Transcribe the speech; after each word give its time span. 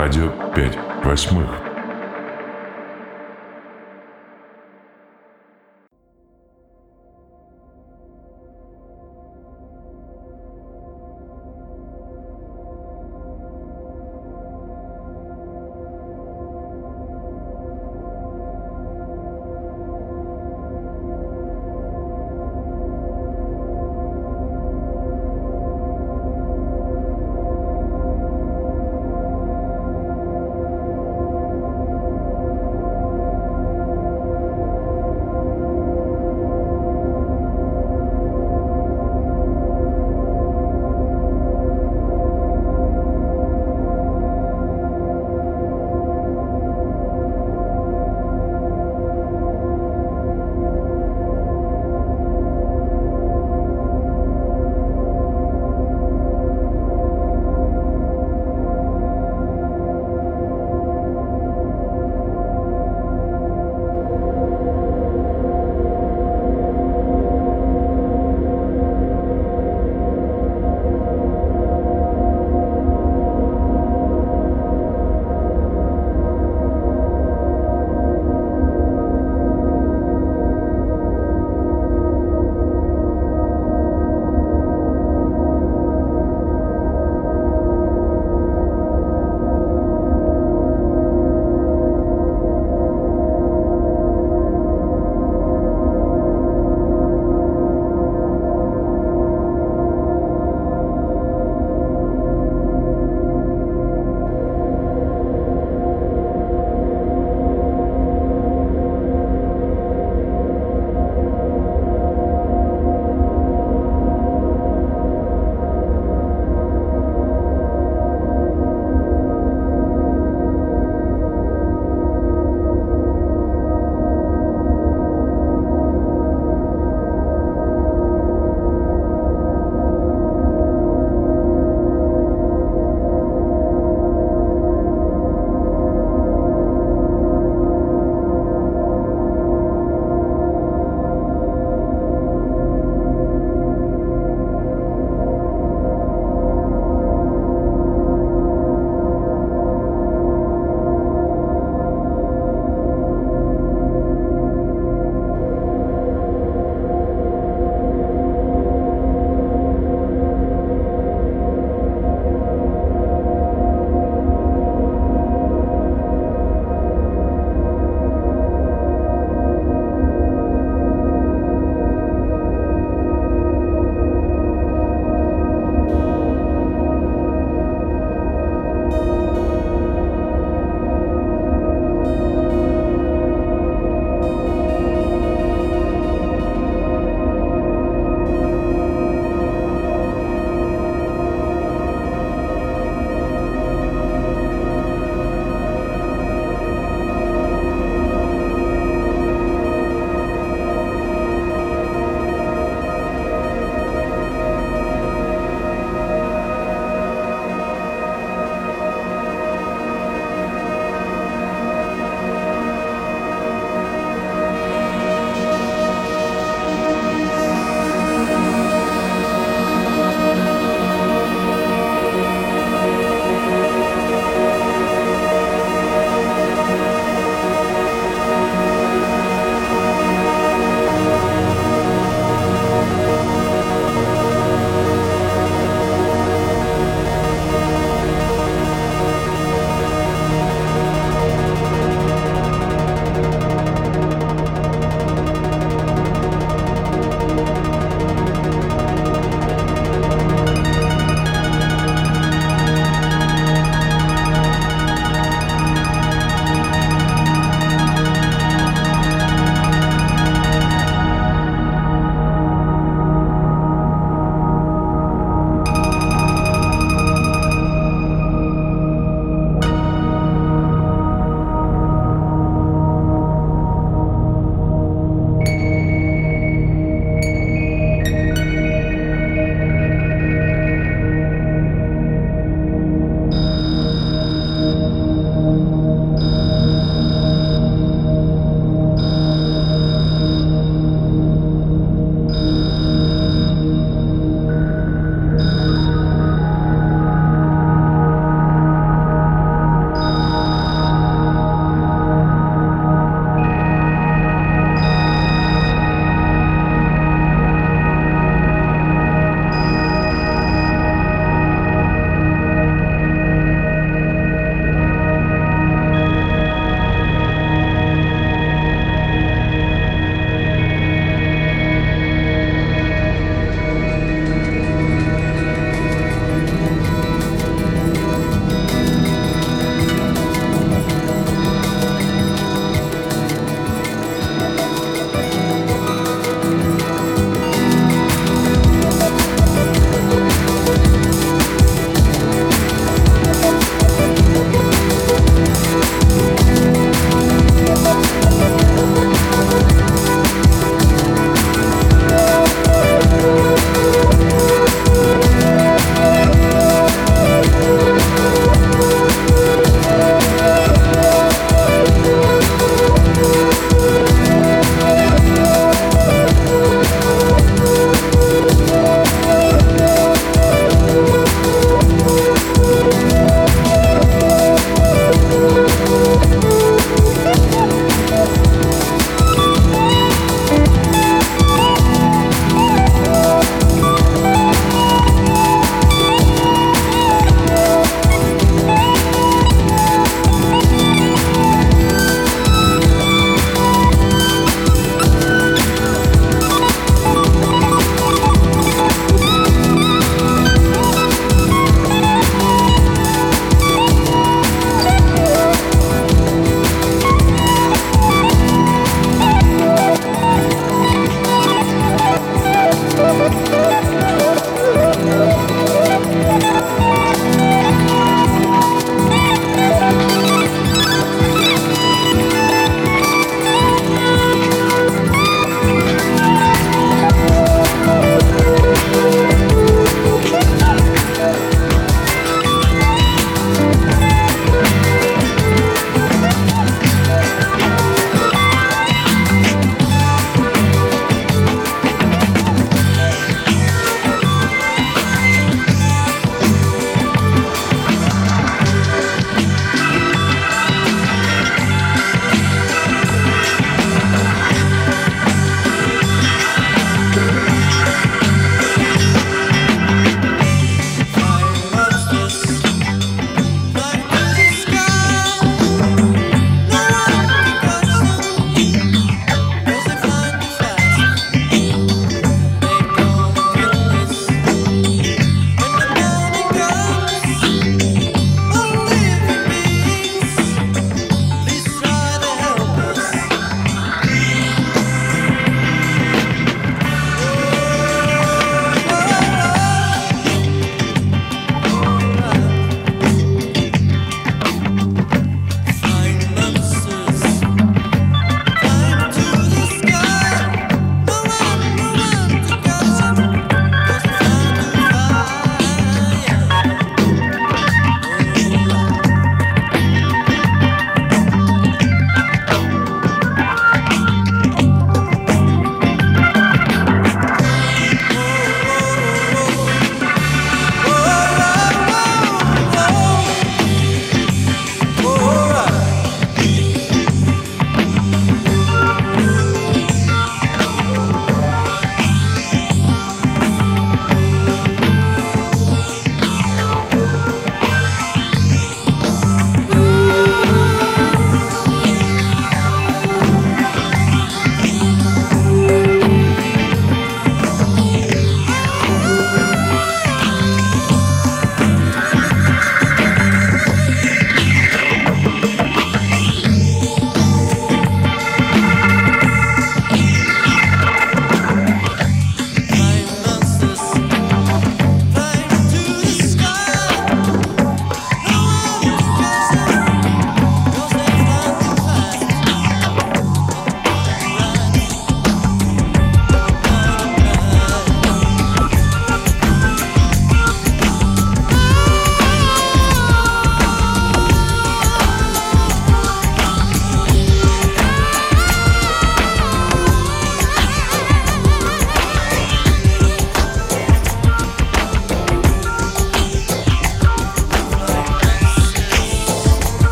Радио 0.00 0.30
5 0.54 0.78
восьмых. 1.04 1.67